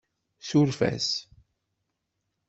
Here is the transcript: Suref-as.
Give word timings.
Suref-as. 0.47 1.07